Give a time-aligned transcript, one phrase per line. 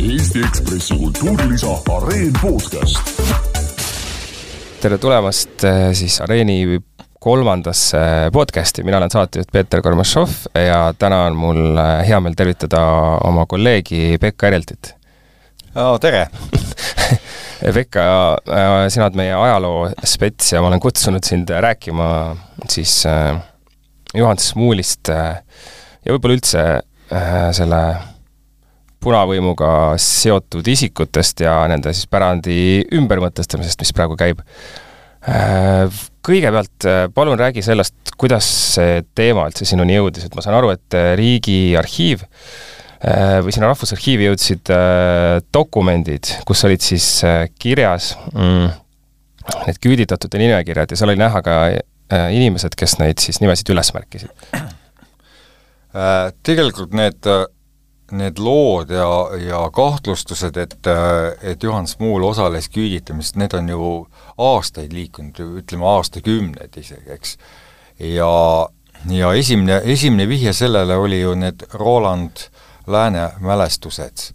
[0.00, 3.20] Eesti Ekspressi kultuurilisa Areen podcast.
[4.80, 6.80] tere tulemast eh, siis Areeni
[7.20, 7.98] kolmandasse
[8.32, 12.80] podcasti, mina olen saatejuht Peeter Kormašov ja täna on mul eh, hea meel tervitada
[13.24, 14.94] oma kolleegi Pekka Ereltit.
[16.00, 16.28] tere
[17.76, 18.06] Pekka,
[18.48, 22.36] eh, sina oled meie ajaloo spets ja ma olen kutsunud sind rääkima
[22.68, 23.02] siis
[24.16, 26.66] Juhan Smuulist ja võib-olla üldse
[27.56, 27.80] selle
[29.02, 29.70] punavõimuga
[30.02, 32.58] seotud isikutest ja nende siis pärandi
[32.96, 34.40] ümbermõtestamisest, mis praegu käib.
[36.26, 40.98] Kõigepealt palun räägi sellest, kuidas see teema üldse sinuni jõudis, et ma saan aru, et
[41.20, 42.24] Riigiarhiiv
[43.44, 44.72] või sinna Rahvusarhiivi jõudsid
[45.54, 47.20] dokumendid, kus olid siis
[47.60, 48.72] kirjas mm,
[49.68, 51.58] need küüditatute nimekirjad ja seal oli näha ka
[52.12, 54.30] inimesed, kes neid siis nimesid üles märkisid.
[56.46, 57.26] Tegelikult need
[58.14, 59.08] need lood ja,
[59.40, 60.76] ja kahtlustused, et,
[61.42, 63.88] et Juhan Smuul osales küüditamises, need on ju
[64.38, 67.36] aastaid liikunud, ütleme aastakümneid isegi, eks.
[67.98, 68.30] ja,
[69.10, 72.46] ja esimene, esimene vihje sellele oli ju need Roland
[72.86, 74.32] Lääne mälestused.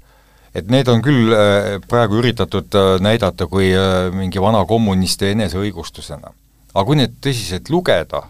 [0.55, 6.33] et need on küll äh, praegu üritatud äh, näidata kui äh, mingi vana kommunisti eneseõigustusena.
[6.73, 8.23] Aga kui neid tõsiselt lugeda,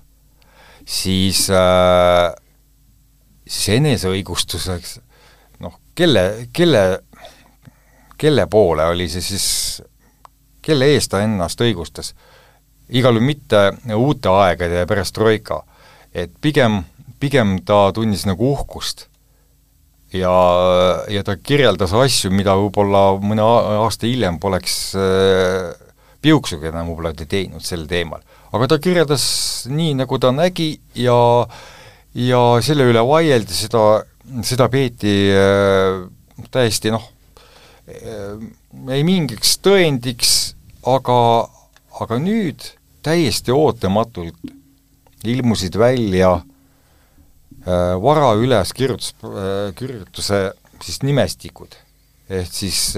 [0.86, 1.46] siis
[3.52, 5.00] siis eneseõigustuseks
[5.96, 7.00] kelle, kelle,
[8.18, 9.48] kelle poole oli see siis,
[10.62, 12.14] kelle eest ta ennast õigustas?
[12.92, 13.60] igal juhul mitte
[13.96, 15.62] uute aegade ja perestroika.
[16.14, 16.82] et pigem,
[17.20, 19.08] pigem ta tundis nagu uhkust.
[20.14, 20.34] ja,
[21.08, 25.72] ja ta kirjeldas asju, mida võib-olla mõne aasta hiljem poleks äh,
[26.22, 28.22] piuksugi enam võib-olla teinud sel teemal.
[28.52, 29.26] Aga ta kirjeldas
[29.72, 31.48] nii, nagu ta nägi ja
[32.12, 34.02] ja selle üle vaieldi, seda
[34.46, 36.04] seda peeti äh,
[36.54, 37.04] täiesti noh,
[37.90, 38.38] äh,
[38.96, 40.36] ei mingiks tõendiks,
[40.88, 41.18] aga,
[42.02, 42.64] aga nüüd
[43.06, 44.54] täiesti ootamatult
[45.28, 49.14] ilmusid välja äh, vara üles kirjutus,
[49.78, 50.44] kirjutuse
[50.82, 51.76] siis nimestikud.
[52.32, 52.96] ehk siis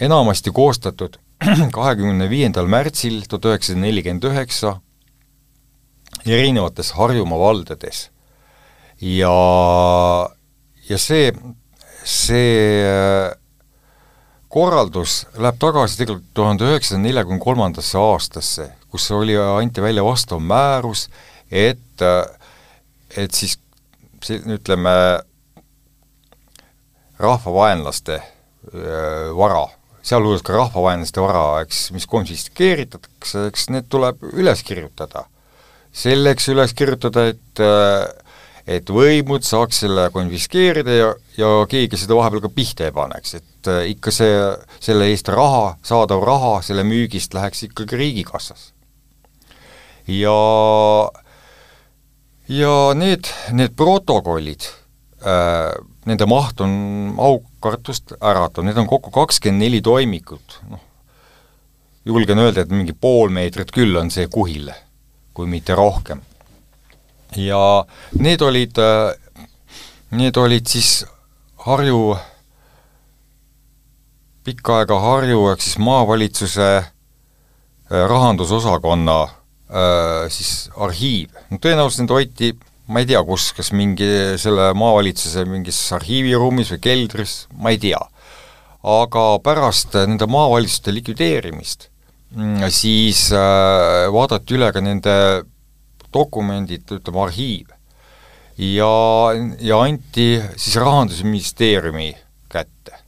[0.00, 1.18] enamasti koostatud
[1.78, 4.76] kahekümne viiendal märtsil tuhat üheksasada nelikümmend üheksa
[6.26, 8.08] erinevates Harjumaa valdades.
[9.02, 9.32] Ja,
[10.88, 11.32] ja see,
[12.06, 13.32] see äh,
[14.52, 21.08] korraldus läheb tagasi tegelikult tuhande üheksasaja neljakümne kolmandasse aastasse, kus oli, anti välja vastav määrus,
[21.50, 22.04] et,
[23.16, 23.58] et siis
[24.30, 24.92] ütleme,
[27.22, 29.66] rahvavaenlaste äh, vara,
[30.02, 35.26] sealhulgas ka rahvavaenlaste vara, eks, mis konfiskeeritakse, eks need tuleb üles kirjutada.
[35.92, 38.08] selleks üles kirjutada, et äh,
[38.66, 43.70] et võimud saaks selle konfiskeerida ja, ja keegi seda vahepeal ka pihta ei paneks, et
[43.70, 44.36] äh, ikka see,
[44.82, 48.70] selle eest raha, saadav raha selle müügist läheks ikkagi riigikassasse.
[50.06, 50.38] ja,
[52.48, 54.70] ja need, need protokollid
[55.22, 56.72] nende maht on
[57.22, 60.82] aukartust äratav, need on kokku kakskümmend neli toimikut, noh,
[62.04, 64.72] julgen öelda, et mingi pool meetrit küll on see kuhil,
[65.34, 66.22] kui mitte rohkem.
[67.38, 67.84] Ja
[68.18, 68.78] need olid,
[70.10, 71.04] need olid siis
[71.62, 72.16] Harju,
[74.44, 76.86] pikka aega Harju ehk siis maavalitsuse äh,
[78.10, 81.30] rahandusosakonna äh, siis arhiiv.
[81.50, 82.50] no tõenäoliselt need hoiti
[82.92, 84.08] ma ei tea, kus, kas mingi
[84.40, 88.00] selle maavalitsuse mingis arhiiviruumis või keldris, ma ei tea.
[88.82, 91.86] aga pärast nende maavalitsuste likvideerimist
[92.34, 95.14] mm, siis äh, vaadati üle ka nende
[96.12, 97.70] dokumendid, ütleme arhiiv.
[98.58, 98.90] ja,
[99.60, 102.10] ja anti siis Rahandusministeeriumi
[102.52, 102.98] kätte.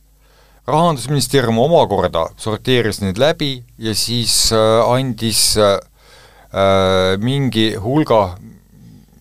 [0.66, 5.76] rahandusministeerium omakorda sorteeris need läbi ja siis äh, andis äh,
[6.54, 8.38] äh, mingi hulga,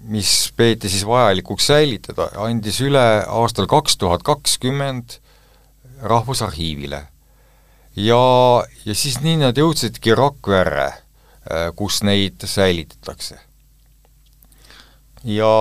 [0.03, 5.19] mis peeti siis vajalikuks säilitada, andis üle aastal kaks tuhat kakskümmend
[6.03, 7.07] Rahvusarhiivile.
[7.95, 8.23] ja,
[8.85, 10.89] ja siis nii nad jõudsidki Rakverre,
[11.47, 13.39] äh, kus neid säilitatakse
[15.23, 15.53] ja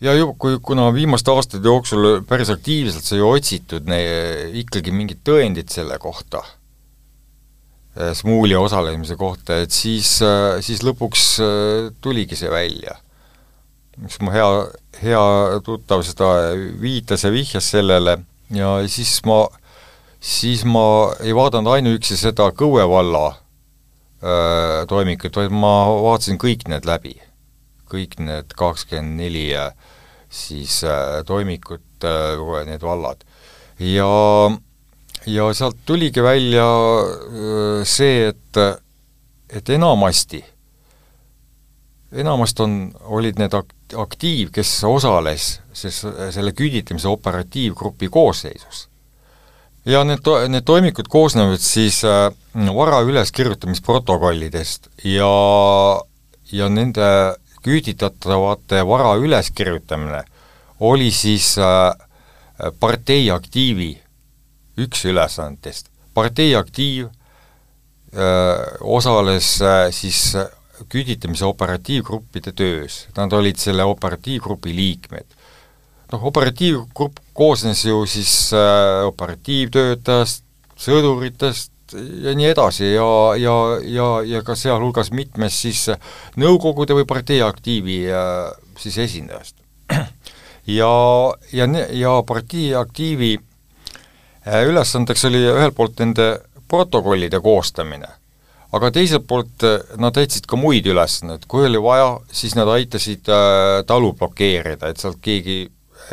[0.00, 5.72] ja ju, kui, kuna viimaste aastate jooksul päris aktiivselt sai otsitud ne-, ikkagi mingit tõendit
[5.72, 6.42] selle kohta,
[7.96, 11.30] äh, Smuuli osalemise kohta, et siis, äh, siis lõpuks
[12.04, 12.98] tuligi see välja.
[14.02, 14.48] Üks mu hea,
[15.02, 15.24] hea
[15.66, 16.30] tuttav seda
[16.80, 18.18] viitas ja vihjas sellele
[18.54, 19.44] ja siis ma,
[20.20, 25.76] siis ma ei vaadanud ainuüksi seda Kõue valla äh, toimikut, vaid ma
[26.08, 27.14] vaatasin kõik need läbi
[27.94, 29.48] kõik need kakskümmend neli
[30.34, 30.80] siis
[31.28, 32.06] toimikut,
[32.66, 33.22] need vallad.
[33.78, 34.10] ja,
[35.26, 36.66] ja sealt tuligi välja
[37.86, 38.60] see, et,
[39.50, 40.42] et enamasti,
[42.14, 42.74] enamasti on,
[43.18, 48.88] olid need ak-, aktiiv, kes osales siis selle küüditamise operatiivgrupi koosseisus
[49.86, 52.30] ja need to-, need toimikud koosnevad siis äh,
[52.74, 55.32] vara üleskirjutamisprotokollidest ja,
[56.52, 57.08] ja nende
[57.64, 60.24] küüditatavate vara üleskirjutamine
[60.80, 61.92] oli siis äh,
[62.80, 63.92] partei aktiivi
[64.78, 65.88] üks ülesannetest.
[66.14, 67.12] partei aktiiv äh,
[68.80, 70.36] osales äh, siis
[70.88, 75.36] küüditamise operatiivgruppide töös, nad olid selle operatiivgrupi liikmed.
[76.12, 80.44] Noh, operatiivgrupp koosnes ju siis äh, operatiivtöötajast,
[80.78, 85.86] sõduritest ja nii edasi ja, ja, ja, ja ka sealhulgas mitmest siis
[86.40, 88.50] nõukogude või partei aktiivi äh,
[88.80, 89.56] siis esindajast.
[90.78, 90.94] ja,
[91.52, 96.28] ja, ja partei aktiivi äh, ülesandeks oli ühelt poolt nende
[96.68, 98.08] protokollide koostamine,
[98.74, 103.30] aga teiselt poolt äh, nad täitsid ka muid ülesandeid, kui oli vaja, siis nad aitasid
[103.30, 105.64] äh, talu blokeerida, et sealt keegi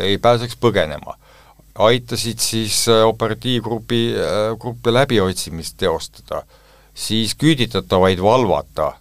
[0.01, 1.17] ei pääseks põgenema.
[1.81, 6.43] aitasid siis äh, operatiivgrupi, äh, gruppe läbiotsimist teostada,
[6.93, 8.91] siis küüditatavaid valvata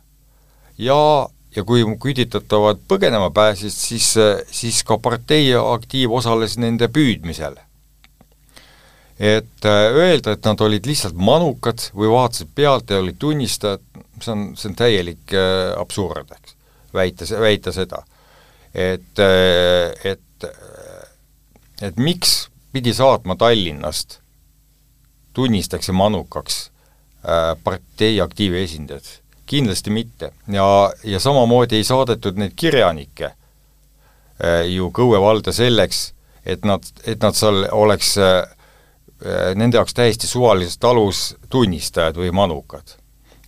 [0.79, 4.15] ja, ja kui küüditatavad põgenema pääsesid, siis,
[4.51, 7.59] siis ka partei aktiiv osales nende püüdmisel.
[9.20, 13.82] Et öelda, et nad olid lihtsalt manukad või vaatasid pealt ja olid tunnistajad,
[14.20, 15.34] see on, see on täielik
[15.76, 16.56] absurd, eks,
[16.96, 18.00] väita, väita seda.
[18.72, 20.20] et, et
[21.81, 24.19] et miks pidi saatma Tallinnast
[25.32, 26.70] tunnistaks ja manukaks
[27.25, 29.05] äh, partei aktiivi esindajad?
[29.46, 30.32] kindlasti mitte.
[30.52, 36.12] ja, ja samamoodi ei saadetud neid kirjanikke äh, ju Kõue valda selleks,
[36.46, 38.44] et nad, et nad seal oleks äh,
[39.55, 42.96] nende jaoks täiesti suvalises talus tunnistajad või manukad.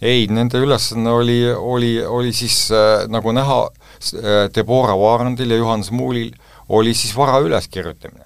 [0.02, 5.90] ei, nende ülesanne oli, oli, oli siis äh, nagu näha äh,, Deborah Vaarandil ja Johannes
[5.90, 6.32] Muulil
[6.68, 8.24] oli siis vara üleskirjutamine.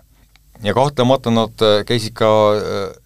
[0.63, 2.97] ja kahtlemata nad äh, käisid ka äh,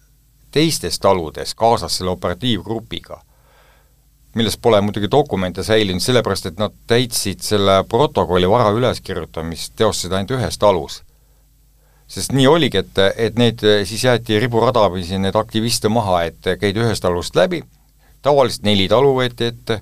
[0.51, 3.21] teistes taludes kaasas selle operatiivgrupiga,
[4.35, 10.35] millest pole muidugi dokumente säilinud, sellepärast et nad täitsid selle protokolli vara üleskirjutamist, teostasid ainult
[10.37, 11.01] ühes talus.
[12.11, 17.05] Sest nii oligi, et, et need siis jäeti riburadapisi, need aktiviste maha, et käidi ühest
[17.05, 17.61] talust läbi,
[18.25, 19.79] tavaliselt neli talu võeti ette,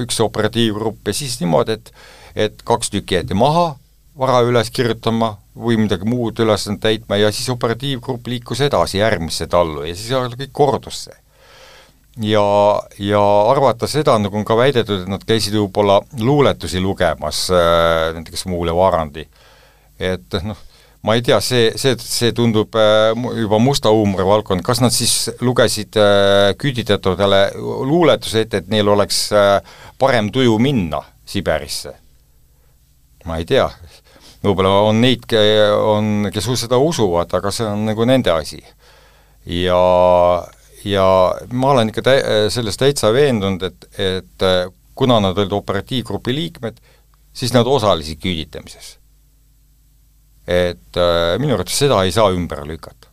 [0.00, 1.92] üks operatiivgrupp ja siis niimoodi, et
[2.36, 3.70] et kaks tükki jäeti maha,
[4.18, 9.86] vara üles kirjutama või midagi muud ülesannet täitma ja siis operatiivgrupp liikus edasi järgmisse tallu
[9.86, 11.16] ja siis kõik kordus see.
[12.28, 12.44] ja,
[12.98, 18.46] ja arvata seda, nagu on ka väidetud, et nad käisid võib-olla luuletusi lugemas äh,, näiteks
[18.52, 19.26] Muul ja Varandi,
[19.98, 20.60] et noh,
[21.06, 25.28] ma ei tea, see, see, see tundub äh, juba musta huumori valdkond, kas nad siis
[25.44, 27.42] lugesid äh, küüditatutele
[27.86, 29.60] luuletuse ette, et neil oleks äh,
[30.02, 31.94] parem tuju minna Siberisse?
[33.26, 33.64] ma ei tea,
[34.42, 35.24] võib-olla on neid,
[35.82, 38.60] on, kes seda usuvad, aga see on nagu nende asi.
[39.50, 39.80] ja,
[40.86, 41.06] ja
[41.50, 42.20] ma olen ikka tä-,
[42.54, 44.46] selles täitsa veendunud, et, et
[44.94, 46.78] kuna nad olid operatiivgrupi liikmed,
[47.34, 48.96] siis nad osalesid küüditamises.
[50.46, 53.10] Et äh, minu arvates seda ei saa ümber lükata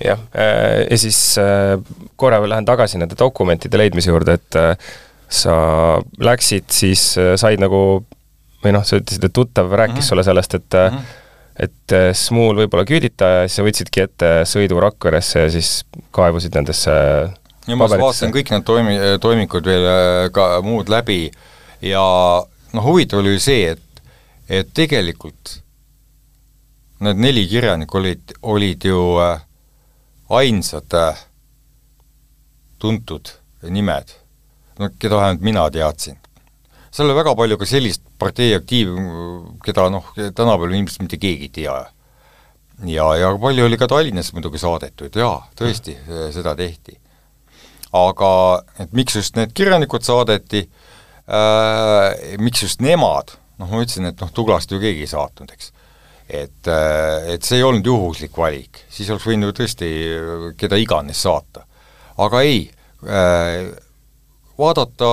[0.00, 1.76] jah, äh, ja siis äh,
[2.16, 4.60] korra veel lähen tagasi nende dokumentide leidmise juurde, et
[5.30, 5.54] sa
[6.18, 7.02] läksid, siis
[7.38, 7.80] said nagu
[8.64, 10.08] või noh, sa ütlesid, et tuttav rääkis mm -hmm.
[10.08, 11.04] sulle sellest, et mm -hmm.
[11.66, 16.54] et Smuul võib olla küüditaja ja siis sa võtsidki ette sõidu Rakveresse ja siis kaevusid
[16.54, 16.90] nendesse
[17.68, 19.86] ja ma vaatasin kõik need toimi-, toimikud veel
[20.32, 21.30] ka muud läbi
[21.82, 22.02] ja
[22.72, 24.02] noh, huvitav oli see, et,
[24.48, 25.60] et tegelikult
[27.00, 29.44] need neli kirjanikku olid, olid ju äh,
[30.40, 31.26] ainsad äh,
[32.78, 34.16] tuntud nimed,
[34.78, 36.20] no keda vähemalt mina teadsin
[36.90, 38.94] seal oli väga palju ka sellist partei aktiivi,
[39.64, 41.76] keda noh, tänapäeval ilmselt mitte keegi ei tea.
[42.90, 45.96] ja, ja palju oli ka Tallinnas muidugi saadetud, jaa, tõesti,
[46.34, 46.98] seda tehti.
[47.92, 48.30] aga
[48.78, 50.64] et miks just need kirjanikud saadeti
[51.30, 55.72] äh,, miks just nemad, noh ma ütlesin, et noh, Tuglast ju keegi ei saatnud, eks.
[56.30, 59.90] Et, äh, et see ei olnud juhuslik valik, siis oleks võinud ju tõesti
[60.58, 61.66] keda iganes saata.
[62.20, 62.70] aga ei
[63.06, 63.70] äh,,
[64.58, 65.10] vaadata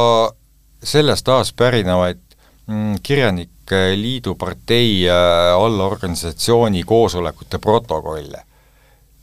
[0.83, 2.19] sellest ajast pärinevaid
[2.67, 8.43] mm, Kirjanike Liidu partei äh, allorganisatsiooni koosolekute protokolle,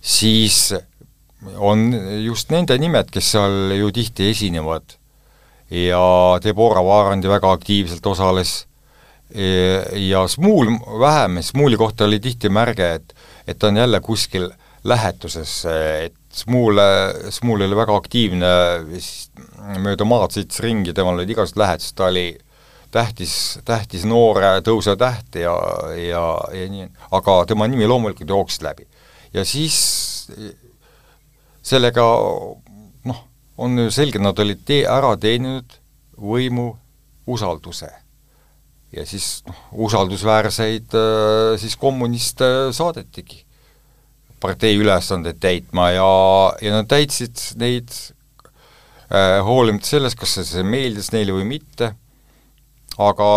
[0.01, 0.75] siis
[1.57, 1.91] on
[2.25, 4.97] just nende nimed, kes seal ju tihti esinevad
[5.71, 6.05] ja
[6.45, 8.65] Deborah Vaarandi väga aktiivselt osales
[9.95, 10.69] ja Smuul
[11.01, 13.15] vähem, Smuuli kohta oli tihti märge, et
[13.47, 14.49] et ta on jälle kuskil
[14.85, 15.65] lähetuses,
[16.05, 16.79] et Smuul,
[17.31, 18.47] Smuul oli väga aktiivne,
[19.81, 22.27] mööda maad sõitis ringi, temal olid igasugused lähetused, ta oli
[22.95, 25.55] tähtis, tähtis noor tõusev täht ja,
[25.99, 28.87] ja, ja nii, aga tema nimi loomulikult jooksis läbi.
[29.33, 29.79] ja siis
[31.63, 32.05] sellega
[33.05, 33.25] noh,
[33.59, 35.79] on ju selge, nad olid tee-, ära teeninud
[36.21, 36.71] võimu
[37.27, 37.91] usalduse
[38.97, 43.43] ja siis noh, usaldusväärseid äh, siis kommuniste saadetigi.
[44.41, 46.09] Partei ülesandeid täitma ja,
[46.61, 47.91] ja nad täitsid neid
[49.09, 51.95] äh, hoolimata sellest, kas see, see meeldis neile või mitte,
[53.01, 53.29] aga,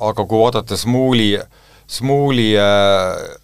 [0.00, 1.34] aga kui vaadata Smuuli,
[1.86, 3.36] Smuuli äh,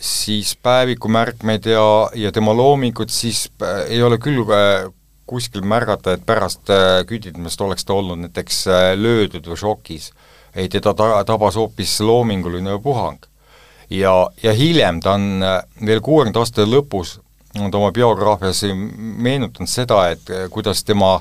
[0.00, 4.88] siis päevikumärkmeid ja, ja tema loomingut, siis äh, ei ole küll äh,
[5.28, 10.10] kuskil märgata, et pärast äh, küüditamist oleks ta olnud näiteks äh, löödud või šokis
[10.54, 13.18] ei, teda ta-, tabas hoopis loominguline puhang.
[13.90, 17.18] ja, ja hiljem ta on äh, veel kuuekümnendate aastate lõpus,
[17.60, 18.64] on ta oma biograafias
[18.96, 21.18] meenutanud seda, et äh, kuidas tema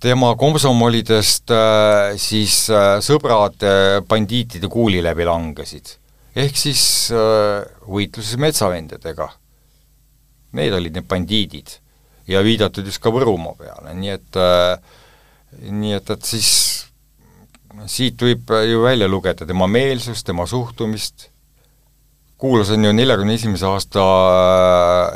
[0.00, 2.70] tema komsomolidest äh, siis
[3.04, 3.60] sõbrad
[4.08, 5.96] bandiitide kuuli läbi langesid.
[6.36, 7.10] ehk siis
[7.90, 9.28] võitluses metsavendadega.
[10.56, 11.76] Need olid need bandiidid
[12.26, 14.38] ja viidatud just ka Võrumaa peale, nii et
[15.70, 16.50] nii et, et siis
[17.90, 21.28] siit võib ju välja lugeda tema meelsust, tema suhtumist,
[22.40, 24.04] kuulasin ju neljakümne esimese aasta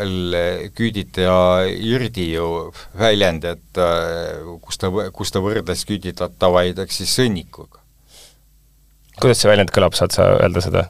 [0.04, 1.36] äh, küüditaja
[1.72, 2.48] Irdi ju
[3.00, 7.80] väljend, et äh, kus ta, kus ta võrdles küüditatavaid, eks siis sõnnikuga.
[9.20, 10.86] kuidas see väljend kõlab, saad sa öelda seda?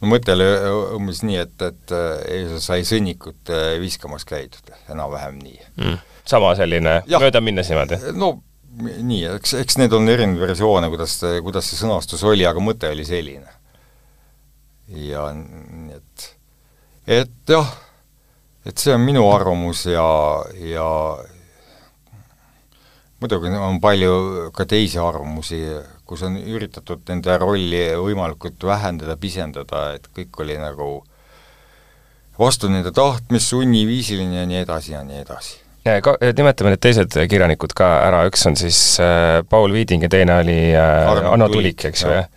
[0.00, 0.48] no mõte oli
[0.96, 1.94] umbes nii, et, et
[2.38, 6.02] ees sai sõnnikut viskamas käidud, enam-vähem nii mm..
[6.28, 8.00] sama selline möödaminnes niimoodi?
[8.16, 8.36] no
[8.82, 13.06] nii, eks, eks need on erinevaid versioone, kuidas, kuidas see sõnastus oli, aga mõte oli
[13.06, 13.60] selline.
[14.94, 16.26] ja nii et,
[17.20, 17.70] et jah,
[18.66, 20.04] et see on minu arvamus ja,
[20.60, 20.88] ja
[23.22, 25.62] muidugi on palju ka teisi arvamusi,
[26.04, 30.88] kus on üritatud nende rolli võimalikult vähendada, pisendada, et kõik oli nagu
[32.38, 37.74] vastu nende tahtmist, sunniviisiline ja nii edasi ja nii edasi ka, nimetame need teised kirjanikud
[37.76, 41.76] ka ära, üks on siis äh, Paul Viiding ja teine oli äh, Arno, Arno Tulik,
[41.76, 42.30] Tulik, eks ju, jah?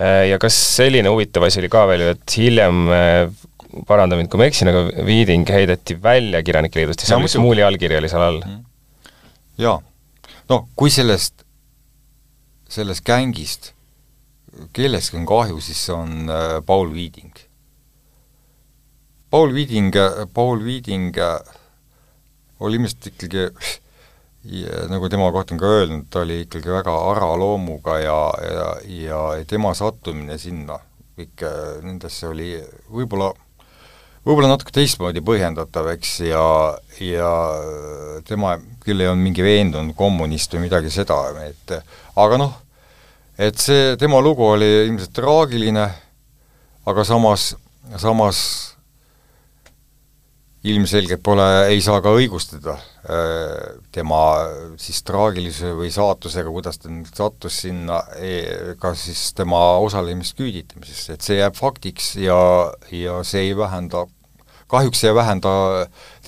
[0.00, 3.40] Ja kas selline huvitav asi oli ka veel ju, et hiljem äh,
[3.88, 7.64] paranda mind, kui ma eksin, aga Viiding heideti välja Kirjanike Liidust ja seal üks Muuli
[7.66, 8.40] allkiri oli seal all.
[8.46, 8.62] Mhm.
[9.60, 9.76] jaa.
[10.48, 11.44] no kui sellest,
[12.70, 13.72] sellest gängist
[14.72, 17.32] kellestki on kahju, siis see on äh, Paul Viiding.
[19.30, 19.94] Paul Viiding,
[20.34, 21.38] Paul Viiding äh,
[22.60, 23.48] oli ilmselt ikkagi
[24.44, 28.70] ja nagu tema kohta on ka öelnud, ta oli ikkagi väga ara loomuga ja, ja,
[28.96, 30.78] ja tema sattumine sinna
[31.20, 31.44] kõik
[31.84, 32.54] nendesse oli
[32.88, 33.30] võib-olla,
[34.24, 36.44] võib-olla natuke teistmoodi põhjendatav, eks, ja,
[37.04, 37.30] ja
[38.28, 41.76] tema küll ei olnud mingi veendunud kommunist või midagi seda, et
[42.16, 42.56] aga noh,
[43.40, 45.86] et see, tema lugu oli ilmselt traagiline,
[46.88, 47.52] aga samas,
[48.00, 48.40] samas
[50.68, 54.20] ilmselgelt pole, ei saa ka õigustada äh, tema
[54.80, 61.06] siis traagilise või saatusega, kuidas ta nüüd sattus sinna, e, ka siis tema osalemist küüditamises,
[61.14, 62.36] et see jääb faktiks ja,
[62.92, 64.04] ja see ei vähenda,
[64.70, 65.54] kahjuks ei vähenda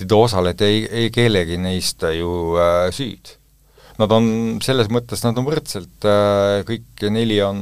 [0.01, 3.37] teda osaleda ei, ei kellegi neist ju äh, süüd.
[4.01, 4.25] Nad on,
[4.65, 7.59] selles mõttes nad on võrdselt äh,, kõik neli on,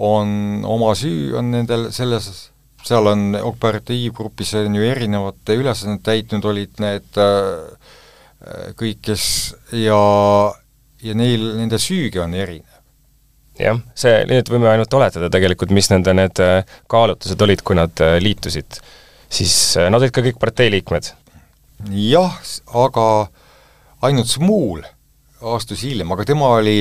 [0.00, 2.30] on oma süü, on nendel selles
[2.86, 7.92] seal on operatiivgrupis on ju erinevate ülesannet täitnud olid need äh,
[8.78, 9.26] kõik, kes
[9.74, 9.98] ja,
[11.02, 12.80] ja neil, nende süügi on erinev.
[13.58, 16.60] jah, see, nüüd võime ainult oletada tegelikult, mis nende need äh,
[16.92, 18.80] kaalutlused olid, kui nad äh, liitusid.
[19.28, 21.10] siis nad olid ka kõik partei liikmed?
[21.90, 22.36] jah,
[22.86, 23.06] aga
[24.06, 24.84] ainult Smuul
[25.46, 26.78] astus hiljem, aga tema oli,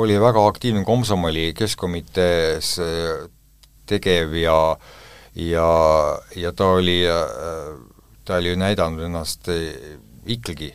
[0.00, 2.72] oli väga aktiivne komsomoli keskkomitees
[3.88, 4.58] tegev ja
[5.38, 5.68] ja,
[6.34, 7.02] ja ta oli,
[8.26, 9.46] ta oli näidanud ennast
[10.28, 10.70] ikkagi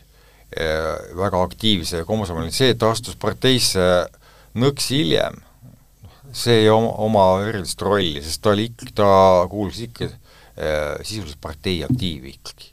[0.57, 3.81] eh, väga aktiivse komsomolina, see, et ta astus parteisse
[4.59, 5.39] nõks hiljem,
[6.33, 9.09] see ei oma, oma erilist rolli, sest ta oli ikka, ta
[9.51, 12.71] kuulus ikka eh, sisuliselt partei aktiivi ikkagi.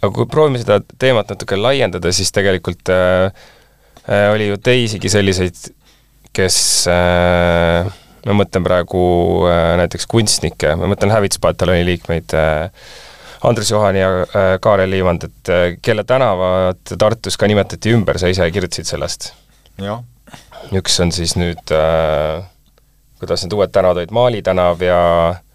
[0.00, 3.30] aga kui proovime seda teemat natuke laiendada, siis tegelikult äh,
[4.32, 5.62] oli ju teisigi selliseid,
[6.36, 6.58] kes
[6.92, 7.88] äh,
[8.26, 9.02] ma mõtlen praegu
[9.46, 12.88] äh, näiteks kunstnikke, ma mõtlen Hävitspataljoni liikmeid äh,,
[13.46, 18.48] Andres Johani ja äh, Kaarel Liivand, et kelle tänavad Tartus ka nimetati ümber, sa ise
[18.50, 19.32] kirjutasid sellest.
[19.82, 20.02] jah.
[20.74, 22.42] üks on siis nüüd äh,
[23.20, 25.00] kuidas need uued tänavad olid, Maali tänav ja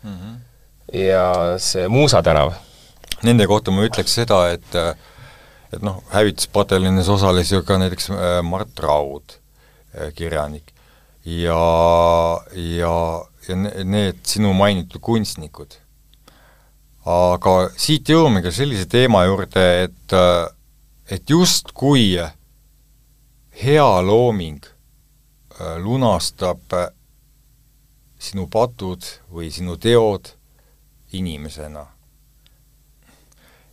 [0.03, 0.97] mm -hmm.
[0.97, 2.53] ja see Muusa tänav.
[3.23, 4.75] Nende kohta ma ütleks seda, et
[5.73, 8.09] et noh, hävituspataljonis osales ju ka näiteks
[8.43, 9.23] Mart Raud,
[10.15, 10.70] kirjanik,
[11.25, 15.77] ja, ja, ja need sinu mainitud kunstnikud.
[17.05, 20.15] aga siit jõuamegi sellise teema juurde, et,
[21.09, 22.19] et justkui
[23.61, 26.91] hea looming äh, lunastab äh,
[28.21, 30.35] sinu patud või sinu teod
[31.17, 31.87] inimesena.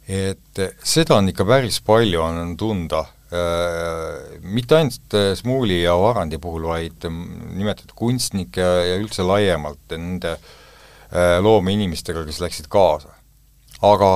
[0.09, 3.05] et seda on ikka päris palju, on tunda
[4.41, 10.33] mitte ainult äh, Smuuli ja Varandi puhul, vaid mm, nimetatud kunstnike ja üldse laiemalt nende
[10.33, 13.13] äh, loomeinimestega, kes läksid kaasa.
[13.85, 14.13] aga,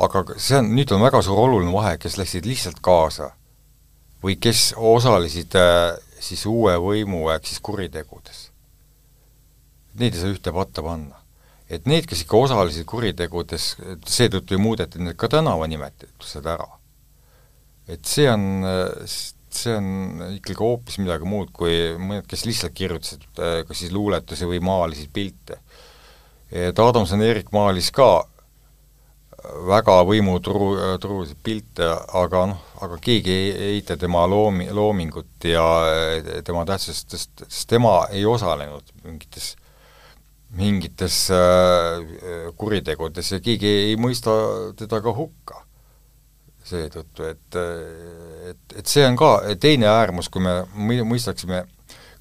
[0.00, 3.34] aga see on, nüüd on väga suur oluline vahe, kes läksid lihtsalt kaasa
[4.24, 5.52] või kes osalesid
[6.24, 8.46] siis uue võimu ehk siis kuritegudes.
[10.00, 11.20] Neid ei saa ühte patta panna.
[11.68, 13.74] et need, kes ikka osalesid kuritegudes,
[14.08, 16.68] seetõttu muudeti need ka tänavanimetused ära
[17.88, 18.64] et see on,
[19.06, 19.88] see on
[20.38, 23.26] ikkagi hoopis midagi muud kui mõned, kes lihtsalt kirjutasid
[23.68, 25.60] kas siis luuletusi või maalisid pilte.
[26.50, 28.24] et Adamson Erik maalis ka
[29.68, 30.70] väga võimuturu,
[31.02, 31.84] truusid pilte,
[32.16, 35.64] aga noh, aga keegi ei eita tema loomi, loomingut ja
[36.46, 39.54] tema tähtsust, sest, sest tema ei osalenud mingites
[40.54, 44.34] mingites äh, kuritegudes ja keegi ei mõista
[44.78, 45.63] teda ka hukka
[46.64, 47.58] seetõttu, et,
[48.50, 50.62] et, et see on ka teine äärmus, kui me
[51.04, 51.64] mõistaksime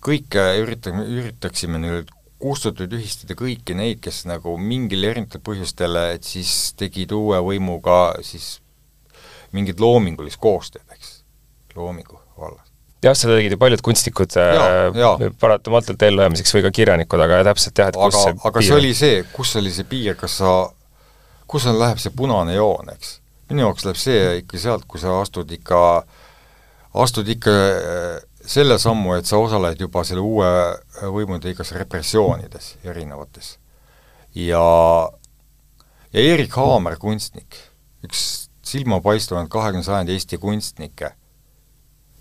[0.04, 2.12] kõike, üritame, üritaksime nüüd
[2.44, 8.58] kustutada, tühistada kõiki neid, kes nagu mingil erinevatel põhjustel, et siis tegid uue võimuga siis
[9.56, 11.22] mingit loomingulist koostööd, eks,
[11.78, 12.68] loomingu vallas.
[13.06, 17.94] jah, seda tegid ju paljud kunstnikud äh, paratamatult ellujäämiseks või ka kirjanikud, aga täpselt jah,
[17.94, 18.68] et kus aga, see aga piir...
[18.68, 20.54] see oli see, kus oli see piir, kas sa,
[21.48, 23.20] kus on, läheb see punane joon, eks
[23.54, 25.80] minu jaoks läheb see ikka sealt, kui sa astud ikka,
[27.06, 30.48] astud ikka äh, selle sammu, et sa osaled juba selle uue
[31.14, 33.58] võimude igas repressioonides erinevates.
[34.36, 34.64] ja,
[36.14, 37.60] ja Erik Haamer, kunstnik,
[38.04, 41.14] üks silmapaistvamaid kahekümne sajandi Eesti kunstnikke,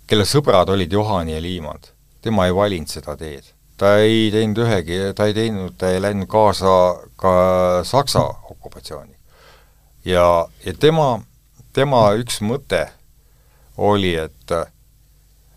[0.07, 1.89] kelle sõbrad olid Johani ja Liimand,
[2.21, 3.51] tema ei valinud seda teed.
[3.77, 6.77] ta ei teinud ühegi, ta ei teinud, ta ei läinud kaasa
[7.19, 7.33] ka
[7.83, 8.21] Saksa
[8.53, 9.22] okupatsiooni
[10.05, 11.07] ja, ja tema,
[11.73, 12.87] tema üks mõte
[13.77, 14.51] oli, et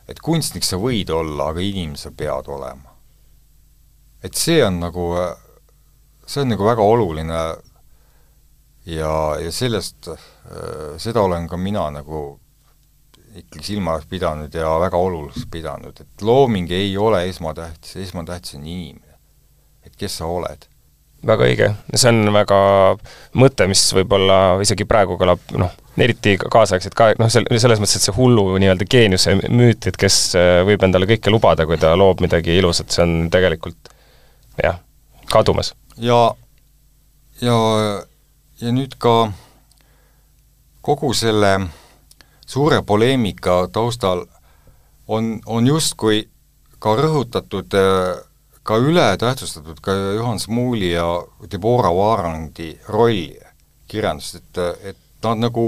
[0.07, 2.95] et kunstnik sa võid olla, aga inimene sa pead olema.
[4.23, 5.07] et see on nagu,
[6.27, 7.41] see on nagu väga oluline
[8.87, 10.09] ja, ja sellest,
[11.03, 12.39] seda olen ka mina nagu
[13.37, 19.19] ikkagi silmas pidanud ja väga oluliseks pidanud, et looming ei ole esmatähtis, esmatähtis on inimene.
[19.85, 20.67] et kes sa oled
[21.27, 22.59] väga õige, see on väga
[23.41, 28.07] mõte, mis võib-olla isegi praegu kõlab noh, eriti kaasaegselt ka noh, sel-, selles mõttes, et
[28.07, 32.23] see hullu nii-öelda geeniuse müüt, et kes äh, võib endale kõike lubada, kui ta loob
[32.25, 33.91] midagi ilusat, see on tegelikult
[34.63, 34.79] jah,
[35.33, 35.73] kadumas.
[35.97, 36.21] ja,
[37.41, 37.57] ja,
[38.61, 39.17] ja nüüd ka
[40.87, 41.59] kogu selle
[42.47, 44.27] suure poleemika taustal
[45.09, 46.27] on, on justkui
[46.79, 48.26] ka rõhutatud äh,
[48.67, 51.07] ka ületähtsustatud ka Juhan Smuuli ja
[51.51, 53.37] Deborah Varandi rolli
[53.89, 54.59] kirjanduses, et,
[54.91, 55.67] et nad nagu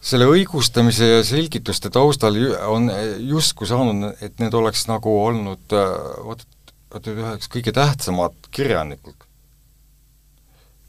[0.00, 2.38] selle õigustamise ja selgituste taustal
[2.70, 2.88] on
[3.26, 5.74] justkui saanud, et need oleks nagu olnud
[6.24, 6.46] vot,
[6.92, 9.26] vot üheks kõige tähtsamad kirjanikud.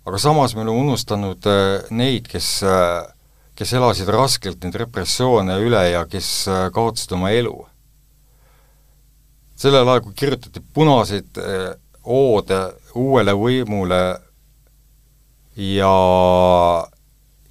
[0.06, 3.10] aga samas me oleme unustanud äh, neid, kes, äh,
[3.56, 7.58] kes elasid raskelt neid repressioone üle ja kes äh, kaotasid oma elu
[9.62, 11.70] sellel ajal, kui kirjutati punaseid eh,
[12.04, 12.60] oode
[12.98, 14.02] uuele võimule
[15.62, 15.96] ja,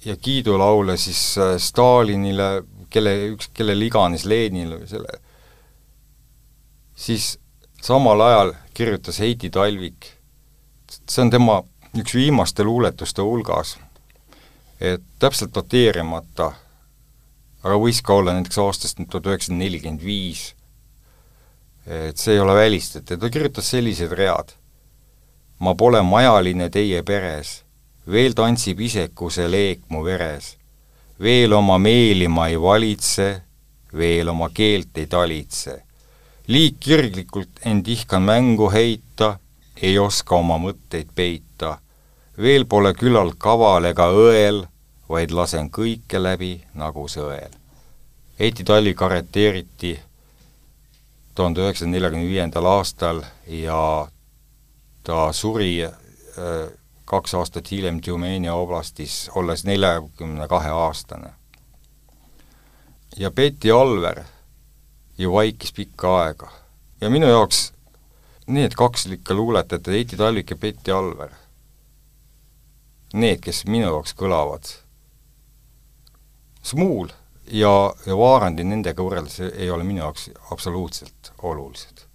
[0.05, 2.49] ja kiidulaule siis eh, Stalinile,
[2.91, 5.21] kelle, üks, kellele iganes, Leninile või selle,
[6.95, 7.35] siis
[7.81, 10.11] samal ajal kirjutas Heidi Talvik,
[10.91, 11.61] see on tema
[11.97, 13.77] üks viimaste luuletuste hulgas,
[14.81, 16.51] et täpselt dateerimata,
[17.61, 20.49] aga võis ka olla näiteks aastast tuhat üheksasada nelikümmend viis
[21.91, 24.53] et see ei ole välistatud, ta kirjutas sellised read.
[25.59, 27.63] ma pole majaline teie peres,
[28.07, 30.57] veel tantsib isekuse leek mu veres.
[31.19, 33.41] veel oma meeli ma ei valitse,
[33.93, 35.81] veel oma keelt ei talitse.
[36.47, 39.39] liig kirglikult end ihkan mängu heita,
[39.81, 41.79] ei oska oma mõtteid peita.
[42.37, 44.63] veel pole küllalt kaval ega õel,
[45.09, 47.51] vaid lasen kõike läbi nagu sõel.
[48.39, 49.99] Heiti Talvik arreteeriti
[51.35, 54.07] tuhande üheksasaja neljakümne viiendal aastal ja
[55.03, 56.71] ta suri äh,
[57.05, 61.33] kaks aastat hiljem Tjumeenia oblastis, olles neljakümne kahe aastane.
[63.17, 64.23] ja Betty Alver
[65.17, 66.51] ju vaikis pikka aega.
[67.01, 67.73] ja minu jaoks
[68.47, 71.29] need kaks ikka luuletajat, Heiti Talvik ja Betty Alver,
[73.13, 74.75] need, kes minu jaoks kõlavad,
[76.61, 77.09] Smuul
[77.51, 77.73] ja,
[78.05, 82.05] ja Vaarandi nendega võrreldes ei ole minu jaoks absoluutselt olulised.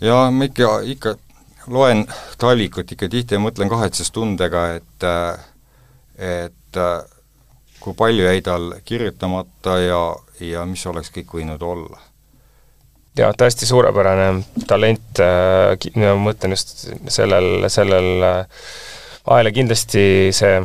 [0.00, 1.14] ja ma ikka, ikka
[1.68, 2.06] loen
[2.38, 5.08] Talvikut ikka tihti ja mõtlen kahetsustundega, et
[6.18, 6.80] et
[7.80, 10.02] kui palju jäi tal kirjutamata ja,
[10.40, 12.00] ja mis oleks kõik võinud olla.
[13.18, 15.22] jah, täiesti suurepärane talent,
[15.94, 18.24] ma mõtlen just sellel, sellel
[19.28, 20.60] ajal ja kindlasti see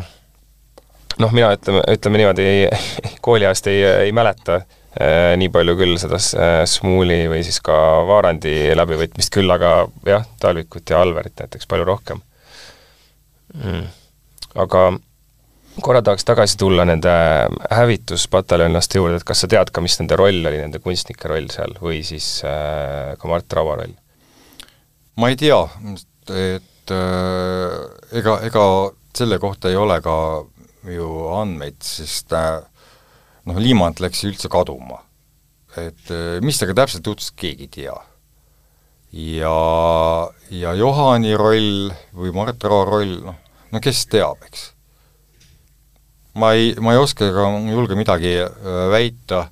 [1.21, 2.47] noh, mina ütleme, ütleme niimoodi,
[3.26, 7.78] kooliajast ei, ei mäleta äh, nii palju küll seda äh, Smuuli või siis ka
[8.10, 9.76] Vaarandi läbivõtmist, küll aga
[10.08, 12.21] jah, Talvikut ja Alverit näiteks palju rohkem
[13.58, 13.84] mm..
[14.65, 14.86] aga
[15.82, 17.12] korra tahaks tagasi tulla nende
[17.71, 21.78] hävituspataljonlaste juurde, et kas sa tead ka, mis nende roll oli, nende kunstnike roll seal
[21.82, 23.95] või siis äh, ka Mart Raua roll?
[25.17, 25.60] ma ei tea,
[26.34, 27.80] et äh,
[28.19, 28.65] ega, ega
[29.13, 30.15] selle kohta ei ole ka
[30.91, 32.62] ju andmeid, sest äh,
[33.48, 35.04] noh, Liimand läks üldse kaduma.
[35.78, 37.96] et äh, mis temaga täpselt juhtus, keegi ei tea.
[39.13, 39.56] ja,
[40.50, 43.39] ja Johani roll või Mart Rao roll, noh,
[43.72, 44.72] no kes teab, eks.
[46.38, 48.52] ma ei, ma ei oska ega julge midagi äh,
[48.93, 49.48] väita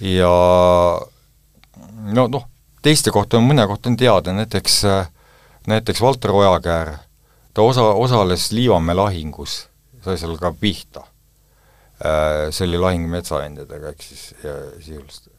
[0.00, 0.32] ja
[2.12, 2.48] no noh,
[2.82, 4.82] teiste kohta on, mõne kohta on teada, näiteks
[5.66, 6.92] näiteks Valter Ojakäär,
[7.54, 9.64] ta osa, osales Liivamäe lahingus
[10.06, 11.04] sai seal ka pihta.
[11.96, 14.26] Äh, see oli lahing metsavendadega, ehk siis
[14.84, 15.32] sisuliselt.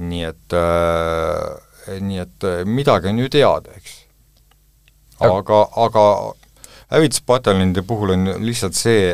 [0.00, 3.98] nii et äh,, nii et äh, midagi on ju teada, eks.
[5.20, 6.04] aga, aga
[6.94, 9.12] hävituspataljoni puhul on lihtsalt see,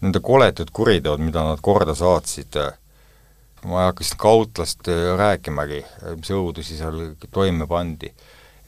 [0.00, 2.56] nende koletud kuriteod, mida nad korda saatsid,
[3.68, 4.88] ma ei hakka siin kautlast
[5.20, 5.82] rääkimagi,
[6.16, 6.98] mis õudusi seal
[7.32, 8.08] toime pandi,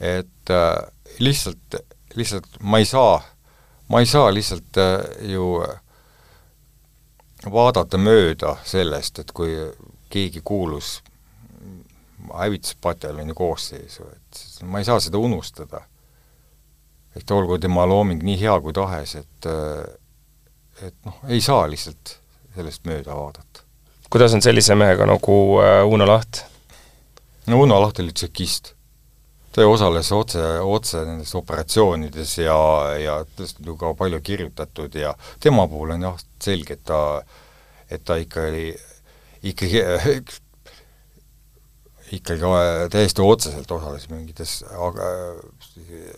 [0.00, 0.52] et
[1.24, 1.80] lihtsalt,
[2.20, 3.16] lihtsalt ma ei saa
[3.88, 5.80] ma ei saa lihtsalt äh, ju äh,
[7.52, 9.54] vaadata mööda sellest, et kui
[10.10, 11.00] keegi kuulus
[12.34, 15.80] hävituspataljoni koosseisu, et ma ei saa seda unustada.
[17.16, 19.84] et olgu tema looming nii hea kui tahes, et äh,
[20.82, 22.18] et noh, ei saa lihtsalt
[22.54, 23.62] sellest mööda vaadata.
[24.10, 26.44] kuidas on sellise mehega nagu Uno Laht?
[27.46, 28.75] no Uno Laht oli tšekist
[29.56, 32.56] ta osales otse, otse nendes operatsioonides ja,
[33.00, 37.22] ja sellest on ju ka palju kirjutatud ja tema puhul on jah, selge, et ta,
[37.88, 38.66] et ta ikka oli,
[39.48, 39.80] ikkagi
[42.12, 42.52] ikkagi
[42.92, 44.58] täiesti otseselt osales mingites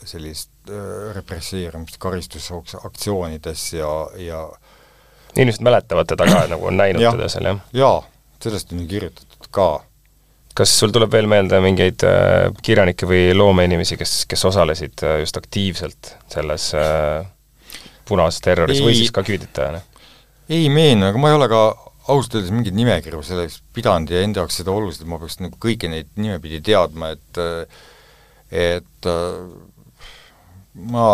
[0.04, 4.42] sellist äh, represseerimist, karistusaktsioonides ja, ja
[5.36, 7.62] inimesed mäletavad teda ka, nagu on näinud teda seal, jah?
[7.72, 8.02] jaa,
[8.42, 9.68] sellest on ju kirjutatud ka
[10.58, 15.38] kas sul tuleb veel meelde mingeid äh, kirjanikke või loomeinimesi, kes, kes osalesid äh, just
[15.38, 17.26] aktiivselt selles äh,
[18.08, 19.84] punases terroris ei, või siis ka küüditajana?
[20.48, 21.62] ei meenu, aga ma ei ole ka
[22.08, 25.90] ausalt öeldes mingit nimekirju selleks pidanud ja enda jaoks seda oluliselt, ma peaks nagu kõiki
[25.92, 27.42] neid nimepidi teadma, et
[28.48, 29.08] et
[30.88, 31.08] ma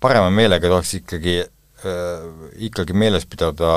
[0.00, 2.24] parema meelega tahaks ikkagi äh,,
[2.70, 3.74] ikkagi meeles pidada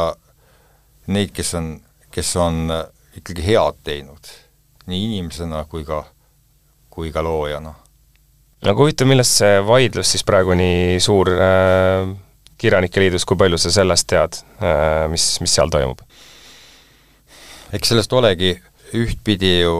[1.11, 1.73] neid, kes on,
[2.15, 2.71] kes on
[3.19, 4.31] ikkagi head teinud
[4.89, 6.03] nii inimesena kui ka,
[6.89, 7.73] kui ka loojana.
[8.65, 12.09] aga huvitav, millest see vaidlus siis praegu nii suur äh,
[12.59, 16.01] Kirjanike Liidus, kui palju sa sellest tead äh,, mis, mis seal toimub?
[17.75, 18.55] eks sellest olegi
[18.97, 19.75] ühtpidi ju,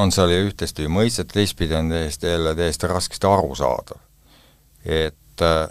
[0.00, 4.00] on seal ju üht-teist ju mõistet, teistpidi on täiesti jälle täiesti raskesti aru saada.
[4.84, 5.68] et äh,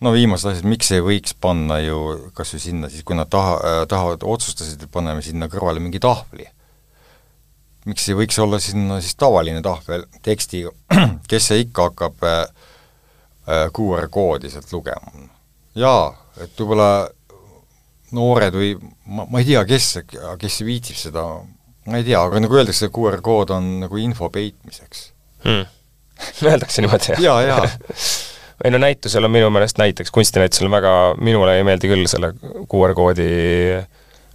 [0.00, 3.58] no viimased asjad, miks ei võiks panna ju kas või sinna siis, kui nad taha,
[3.58, 6.48] äh, tahavad, otsustasid, et paneme sinna kõrvale mingi tahvli
[7.88, 10.72] miks ei võiks olla sinna siis tavaline tahvel tekstiga,
[11.30, 12.42] kes see ikka hakkab äh,
[13.48, 15.28] äh, QR-koodi sealt lugema.
[15.78, 16.10] jaa,
[16.40, 17.08] et võib-olla
[18.16, 18.74] noored või
[19.06, 19.92] ma, ma ei tea, kes,
[20.40, 21.26] kes viitsib seda,
[21.86, 25.10] ma ei tea, aga nagu öeldakse, QR-kood on nagu info peitmiseks
[25.46, 25.68] hmm..
[26.44, 27.24] Öeldakse niimoodi, jah?
[27.24, 27.64] jaa, jaa
[28.64, 32.32] ei no näitusel on minu meelest näiteks, kunstinäitusel on väga, minule ei meeldi küll selle
[32.70, 33.28] QR-koodi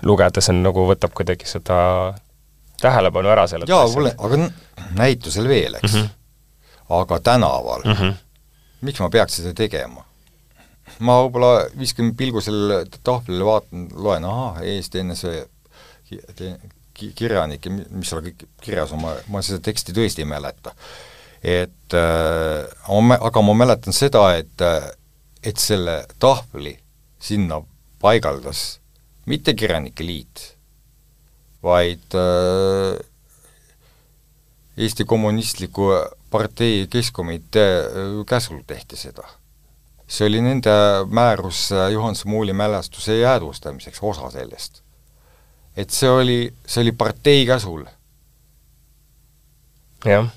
[0.06, 1.78] lugeda, see on nagu, võtab kuidagi seda
[2.82, 4.50] tähelepanu ära sellelt jaa, mulle, aga
[4.98, 6.02] näitusel veel, eks mm.
[6.02, 7.00] -hmm.
[7.02, 8.14] aga tänaval mm, -hmm.
[8.82, 10.06] miks ma peaks seda tegema?
[11.00, 15.34] ma võib-olla viskan pilgu sellele tahvlile, vaatan, loen, ahah, Eesti NSV
[16.96, 20.72] kirjanik ja mis seal kõik kirjas on, ma, ma seda teksti tõesti ei mäleta.
[21.46, 22.66] Et äh,
[23.22, 24.62] aga ma mäletan seda, et,
[25.46, 26.74] et selle tahvli
[27.22, 27.62] sinna
[28.02, 28.80] paigaldas
[29.26, 30.44] mitte Kirjanike Liit,
[31.64, 33.00] vaid äh,
[34.78, 35.90] Eesti Kommunistliku
[36.30, 39.28] Partei Keskkomitee äh, käsul tehti seda.
[40.08, 40.70] see oli nende
[41.10, 44.84] määrus äh, Juhan Smuuli mälestuse jäädvustamiseks, osa sellest.
[45.78, 47.86] et see oli, see oli partei käsul.
[50.06, 50.30] jah,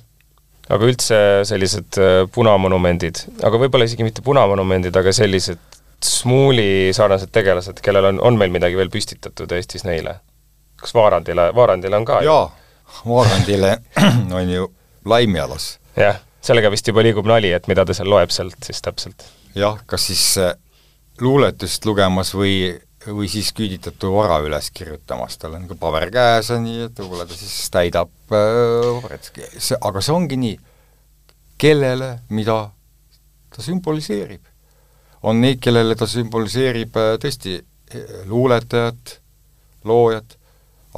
[0.69, 5.65] aga üldse sellised äh, punamonumendid, aga võib-olla isegi mitte punamonumendid, aga sellised
[6.05, 10.21] Smuuli sarnased tegelased, kellel on, on meil midagi veel püstitatud Eestis neile?
[10.79, 12.21] kas Vaarandile, Vaarandile on ka?
[12.23, 12.45] jaa,
[13.03, 13.73] Vaarandile
[14.39, 14.69] on ju
[15.09, 19.27] Laimjalas jah, sellega vist juba liigub nali, et mida ta seal loeb sealt siis täpselt.
[19.59, 20.55] jah, kas siis äh,
[21.21, 26.59] luuletust lugemas või, või siis küüditatu vara üles kirjutamas, tal on nagu paber käes ja
[26.63, 30.59] nii, et võib-olla ta siis täidab paberit äh,, see, aga see ongi nii,
[31.59, 32.59] kellele, mida
[33.55, 34.43] ta sümboliseerib.
[35.23, 39.19] on neid, kellele ta sümboliseerib äh, tõesti äh, luuletajat,
[39.85, 40.37] loojat,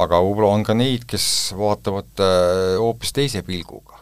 [0.00, 4.00] aga võib-olla on ka neid, kes vaatavad äh, hoopis teise pilguga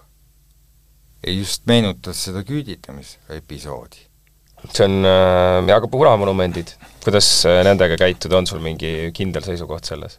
[1.26, 4.07] just meenutas seda küüditamisepisoodi.
[4.66, 6.72] See on äh,, aga punamonumendid,
[7.04, 10.18] kuidas äh, nendega käituda, on sul mingi kindel seisukoht selles?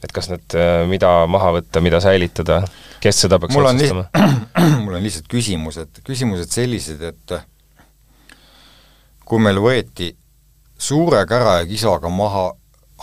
[0.00, 2.62] et kas need, äh, mida maha võtta, mida säilitada,
[3.04, 4.06] kes seda peaks mul otsustama?
[4.84, 7.36] mul on lihtsalt küsimused, küsimused sellised, et
[9.28, 10.14] kui meil võeti
[10.80, 12.48] suure kära ja kisaga maha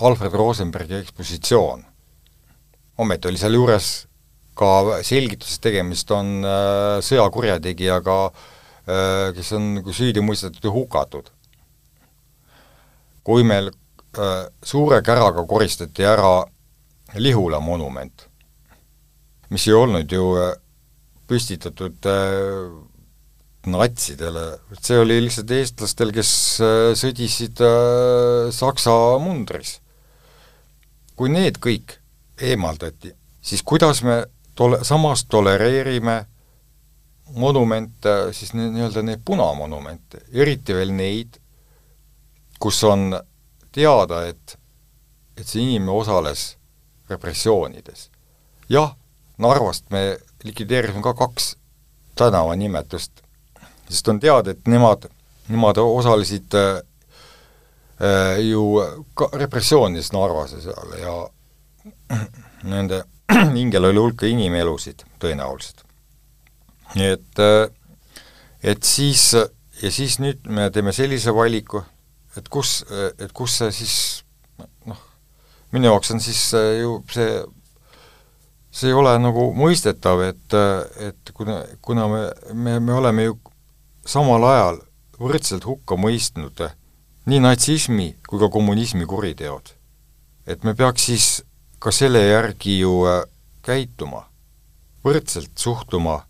[0.08, 1.86] Alfred Rosenbergi ekspositsioon,
[3.02, 3.92] ometi oli seal juures
[4.58, 8.57] ka selgitusest tegemist on äh, sõjakurjategijaga, äh,
[8.88, 11.32] kes on nagu süüdi mõistetud ja hukatud.
[13.28, 16.46] kui meil äh, suure käraga koristati ära
[17.16, 18.28] Lihula monument,
[19.50, 20.24] mis ei olnud ju
[21.28, 22.08] püstitatud
[23.68, 24.44] natsidele,
[24.80, 26.32] see oli lihtsalt eestlastel, kes
[27.00, 27.64] sõdisid
[28.56, 29.80] Saksa mundris.
[31.16, 31.98] kui need kõik
[32.44, 36.26] eemaldati, siis kuidas me tole-, samas tolereerime
[37.36, 41.40] monumente, siis nii-öelda neid punamonumente, eriti veel neid,
[42.60, 43.12] kus on
[43.72, 44.58] teada, et,
[45.38, 46.56] et see inimene osales
[47.10, 48.10] repressioonides.
[48.70, 48.96] jah,
[49.38, 51.56] Narvast me likvideerisime ka kaks
[52.18, 53.22] tänavanimetust,
[53.90, 55.06] sest on teada, et nemad,
[55.48, 56.82] nemad osalesid äh,
[58.42, 58.64] ju
[59.14, 61.16] ka repressioonides Narvas ja seal ja
[62.74, 63.04] nende
[63.58, 65.87] hingel oli hulka inimelusid tõenäoliselt.
[66.96, 67.68] Nii et, äh,
[68.64, 69.34] et siis,
[69.82, 71.84] ja siis nüüd me teeme sellise valiku,
[72.38, 72.84] et kus,
[73.18, 73.98] et kus see siis
[74.86, 75.00] noh,
[75.74, 77.38] minu jaoks on siis äh, ju see,
[78.72, 80.58] see ei ole nagu mõistetav, et,
[81.10, 83.40] et kuna, kuna me, me, me oleme ju
[84.08, 84.84] samal ajal
[85.20, 86.62] võrdselt hukka mõistnud
[87.28, 89.74] nii natsismi kui ka kommunismi kuriteod.
[90.48, 91.26] et me peaks siis
[91.80, 93.26] ka selle järgi ju äh,
[93.62, 94.24] käituma,
[95.04, 96.22] võrdselt suhtuma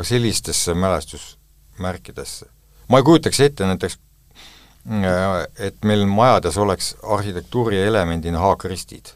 [0.00, 2.46] ka sellistesse mälestusmärkidesse.
[2.88, 3.98] ma ei kujutaks ette näiteks,
[4.88, 9.12] äh, et meil majades oleks arhitektuuri elemendina haakristid.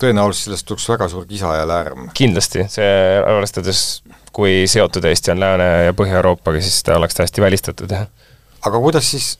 [0.00, 2.08] tõenäoliselt sellest tuleks väga suur kisa ja lärm.
[2.14, 7.90] kindlasti, see arvestades, kui seotud Eesti on Lääne- ja Põhja-Euroopaga, siis ta oleks täiesti välistatud,
[7.90, 8.08] jah.
[8.66, 9.38] aga kuidas siis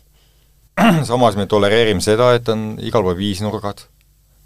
[1.10, 3.86] samas me tolereerime seda, et on igal pool viisnurgad,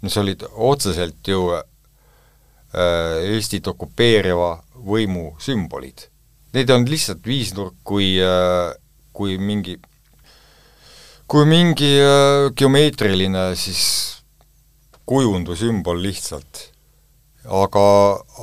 [0.01, 1.65] mis olid otseselt ju äh,
[3.35, 6.07] Eestit okupeeriva võimu sümbolid.
[6.55, 8.71] Need on lihtsalt viisnurk kui, äh,
[9.15, 9.75] kui mingi,
[11.27, 13.83] kui mingi äh, geomeetriline siis
[15.05, 16.71] kujundusümbol lihtsalt.
[17.45, 17.81] aga,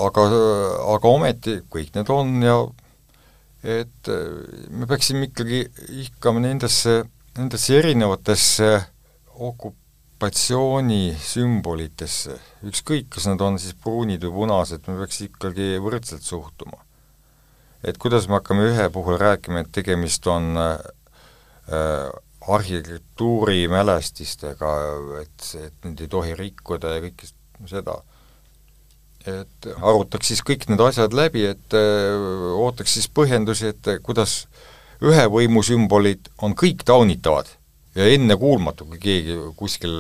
[0.07, 0.24] aga,
[0.94, 2.55] aga ometi kõik need on ja
[3.66, 4.11] et
[4.70, 5.64] me peaksime ikkagi
[6.05, 7.00] ihkama nendesse,
[7.35, 8.68] nendesse erinevatesse
[9.42, 9.81] okup-,
[10.22, 16.78] okupatsiooni sümbolitesse, ükskõik, kas nad on siis pruunid või punased, me peaks ikkagi võrdselt suhtuma.
[17.82, 20.78] et kuidas me hakkame ühe puhul rääkima, et tegemist on äh,
[22.46, 24.70] arhitektuurimälestistega,
[25.22, 27.26] et, et neid ei tohi rikkuda ja kõike
[27.66, 28.02] seda.
[29.26, 32.14] et arutaks siis kõik need asjad läbi, et äh,
[32.62, 34.46] ootaks siis põhjendusi, et kuidas
[35.02, 37.58] ühe võimu sümbolid on kõik taunitavad
[37.94, 39.98] ja ennekuulmatu, kui keegi kuskil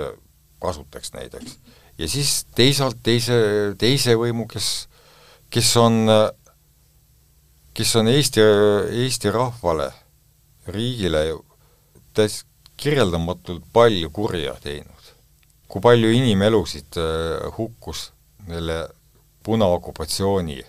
[0.62, 1.58] kasutaks neid, eks.
[1.98, 3.34] ja siis teisalt teise,
[3.78, 4.70] teise võimu, kes,
[5.50, 6.06] kes on
[7.74, 8.40] kes on Eesti,
[9.04, 9.90] Eesti rahvale,
[10.66, 11.24] riigile
[12.14, 12.42] täis
[12.76, 14.88] kirjeldamatult palju kurja teinud.
[15.68, 18.10] kui palju inimelusid äh, hukkus
[18.46, 18.88] selle
[19.42, 20.60] punaokupatsiooni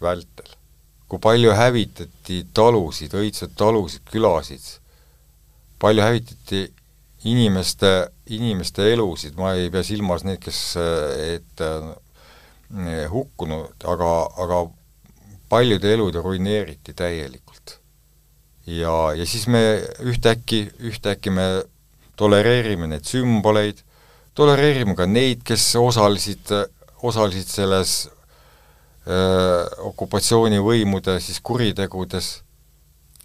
[0.00, 0.50] vältel.
[1.08, 4.64] kui palju hävitati talusid, õitsed talusid, külasid,
[5.82, 6.62] palju hävitati
[7.28, 7.90] inimeste,
[8.34, 10.60] inimeste elusid, ma ei pea silmas neid, kes,
[11.34, 14.62] et äh, hukkunud, aga, aga
[15.52, 17.78] paljude elud ruineeriti täielikult.
[18.66, 21.64] ja, ja siis me ühtäkki, ühtäkki me
[22.16, 23.82] tolereerime neid sümboleid,
[24.38, 26.52] tolereerime ka neid, kes osalesid,
[27.02, 27.94] osalesid selles
[29.06, 32.30] öö, okupatsioonivõimude siis kuritegudes,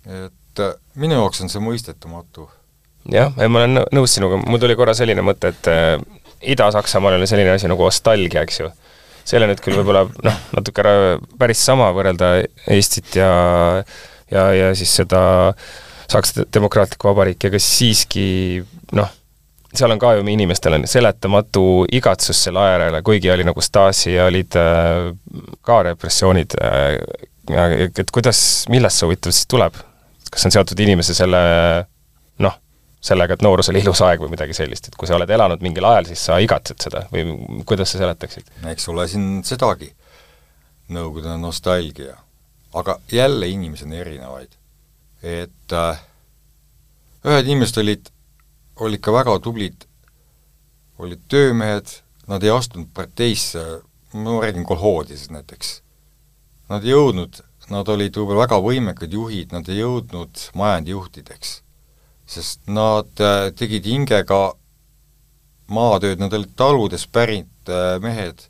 [0.07, 0.33] et
[0.99, 2.47] minu jaoks on see mõistetamatu.
[3.11, 5.95] jah, ma olen nõus sinuga, mul tuli korra selline mõte, et äh,
[6.53, 8.71] Ida-Saksamaal oli selline asi nagu nostalgia, eks ju
[9.27, 10.93] see ei ole nüüd küll võib-olla noh, natuke ära
[11.39, 12.37] päris sama võrrelda
[12.71, 13.31] Eestit ja
[14.31, 15.21] ja, ja siis seda
[16.07, 18.27] Saksa Demokraatlikku Vabariiki, aga siiski
[18.95, 19.09] noh,
[19.75, 24.15] seal on ka ju inimestel on seletamatu igatsus selle aja järele, kuigi oli nagu Stasi
[24.15, 25.11] ja olid äh,
[25.67, 26.95] ka repressioonid äh,,
[27.87, 28.39] et kuidas,
[28.71, 29.75] millest see huvitav siis tuleb?
[30.31, 31.39] Kas see on seotud inimese selle
[32.43, 32.57] noh,
[33.03, 35.85] sellega, et noorus oli ilus aeg või midagi sellist, et kui sa oled elanud mingil
[35.89, 38.49] ajal, siis sa igatsed seda või kuidas sa seletaksid?
[38.73, 39.93] eks ole, siin sedagi,
[40.87, 42.13] Nõukogude nostalgia.
[42.73, 44.53] aga jälle inimesi on erinevaid.
[45.23, 45.99] et äh,
[47.25, 48.09] ühed inimesed olid,
[48.75, 49.87] olid ka väga tublid,
[50.97, 51.89] olid töömehed,
[52.27, 53.63] nad ei astunud parteisse,
[54.13, 55.81] ma räägin kolhoodidest näiteks,
[56.69, 57.41] nad ei jõudnud,
[57.73, 61.57] nad olid võib-olla väga võimekad juhid, nad ei jõudnud majandijuhtideks
[62.27, 64.41] sest nad äh, tegid hingega
[65.71, 68.43] maatööd, nad olid taludest pärit äh, mehed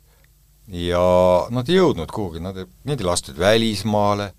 [0.68, 1.04] ja
[1.54, 4.32] nad ei jõudnud kuhugi, nad, neid ei lastud välismaale,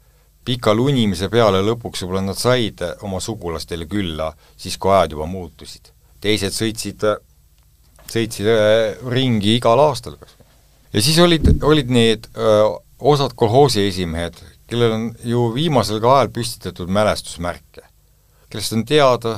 [0.45, 5.29] pika lunimise peale lõpuks võib-olla nad said äh, oma sugulastele külla, siis kui ajad juba
[5.31, 5.93] muutusid.
[6.19, 7.07] teised sõitsid,
[8.11, 8.47] sõitsid
[9.07, 10.47] ringi igal aastal kas või.
[10.97, 14.35] ja siis olid, olid need öö, osad kolhoosi esimehed,
[14.69, 17.89] kellel on ju viimasel ka ajal püstitatud mälestusmärke
[18.49, 19.35] kellest on teada,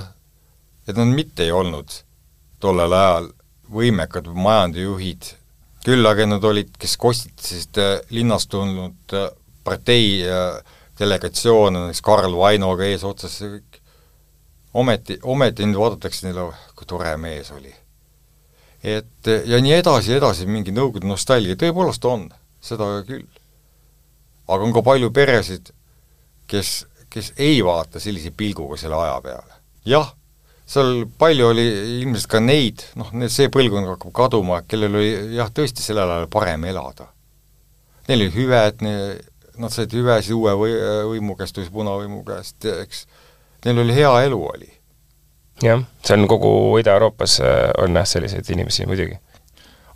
[0.87, 1.91] et nad mitte ei olnud
[2.63, 3.29] tollel ajal
[3.71, 5.33] võimekad majandajuhid,
[5.85, 9.29] küll aga nad olid, kes kostitasid äh, linnast tulnud äh,
[9.63, 10.61] partei äh,
[10.99, 13.39] delegatsioone, näiteks Karl Vainoga eesotsas
[14.73, 17.73] ometi, ometi nüüd vaadatakse neile, kui tore mees oli.
[18.83, 22.29] et ja nii edasi edasi, mingi Nõukogude nostalgia, tõepoolest on,
[22.61, 23.27] seda küll.
[24.47, 25.73] Aga on ka palju peresid,
[26.47, 29.59] kes kes ei vaata sellise pilguga selle aja peale.
[29.85, 30.13] jah,
[30.65, 31.65] seal palju oli
[32.01, 36.29] ilmselt ka neid, noh, need, see põlvkond hakkab kaduma, kellel oli jah, tõesti sellel ajal
[36.31, 37.09] parem elada.
[38.07, 38.85] Neil oli hüved,
[39.61, 40.77] nad said hüvesid uue või,
[41.11, 43.03] võimu käest või punavõimu käest, eks,
[43.65, 44.71] neil oli hea elu, oli.
[45.65, 49.19] jah, see on kogu Ida-Euroopas äh, on jah, selliseid inimesi muidugi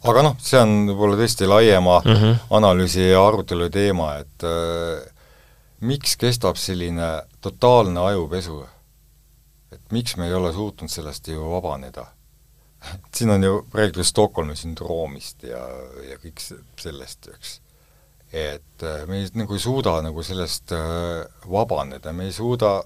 [0.06, 2.40] aga noh, see on võib-olla tõesti laiema mm -hmm.
[2.58, 5.06] analüüsi ja arutelu teema, et äh,
[5.80, 8.66] miks kestab selline totaalne ajupesu?
[9.72, 12.06] et miks me ei ole suutnud sellest ju vabaneda?
[13.16, 15.62] siin on ju räägitud Stockholmi sündroomist ja,
[16.10, 16.42] ja kõik
[16.80, 17.60] sellest, eks.
[18.32, 22.78] et äh, me ei, nagu ei suuda nagu sellest äh, vabaneda, me ei suuda,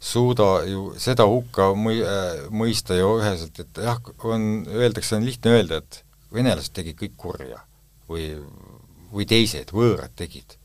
[0.00, 5.58] suuda ju seda hukka mõi-, äh, mõista ju üheselt, et jah, on, öeldakse, on lihtne
[5.58, 6.03] öelda, et
[6.34, 7.62] venelased tegid kõik kurja
[8.10, 8.28] või,
[9.14, 10.58] või teised, võõrad tegid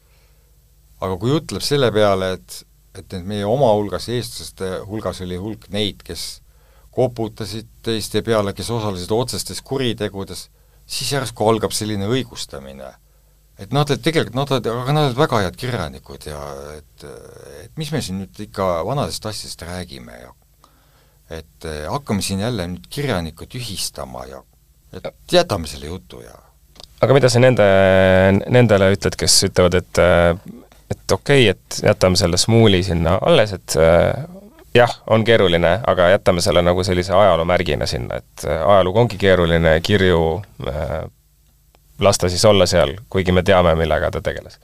[0.99, 2.59] aga kui jutt läheb selle peale, et,
[2.99, 6.41] et need meie oma hulgas, eestlaste hulgas oli hulk neid, kes
[6.95, 10.47] koputasid teiste peale, kes osalesid otsestes kuritegudes,
[10.89, 12.91] siis järsku algab selline õigustamine.
[13.59, 16.43] et nad olid tegelikult, nad olid, aga nad olid väga head kirjanikud ja
[16.77, 17.07] et,
[17.65, 20.31] et mis me siin nüüd ikka vanadest asjadest räägime ja
[21.39, 24.39] et hakkame siin jälle nüüd kirjanikku tühistama ja
[24.93, 26.35] et jätame selle jutu ja
[27.01, 27.67] aga mida sa nende,
[28.51, 30.01] nendele ütled, kes ütlevad, et
[30.89, 34.25] et okei okay,, et jätame selle smuuli sinna alles, et äh,
[34.75, 39.75] jah, on keeruline, aga jätame selle nagu sellise ajaloomärgina sinna, et äh, ajalugu ongi keeruline,
[39.85, 40.21] kirju
[40.67, 41.03] äh,,
[41.99, 44.59] las ta siis olla seal, kuigi me teame, millega ta tegeles.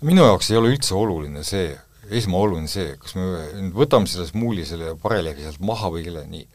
[0.00, 1.70] minu jaoks ei ole üldse oluline see,
[2.10, 6.46] esmaoluline see, kas me võtame selle smuuli, selle bareljeefi sealt maha või kelle, nii.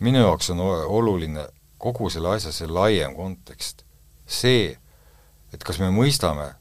[0.00, 1.46] minu jaoks on oluline
[1.82, 3.84] kogu selle asja see laiem kontekst.
[4.26, 4.70] see,
[5.52, 6.54] et kas me mõistame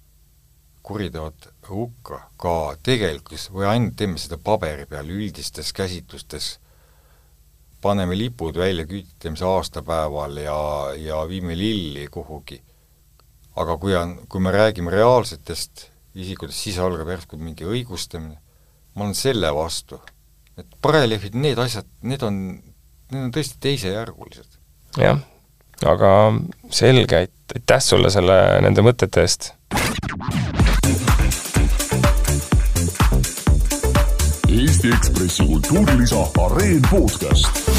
[0.84, 6.58] kuriteod hukka ka tegelikkus või ainult teeme seda paberi peal üldistes käsitlustes,
[7.82, 10.58] paneme lipud välja küüditamise aastapäeval ja,
[10.98, 12.62] ja viime lilli kuhugi.
[13.56, 18.38] aga kui on, kui me räägime reaalsetest isikutest, siis algab järsku mingi õigustamine,
[18.96, 20.00] ma olen selle vastu.
[20.58, 22.36] et bareljeefid, need asjad, need on,
[23.12, 24.58] need on tõesti teisejärgulised.
[24.98, 25.20] Jah,
[25.86, 26.12] aga
[26.70, 29.52] selge, aitäh sulle selle, nende mõtete eest!
[34.52, 37.71] Eesti Ekspressi kultuurilisa Areen podcast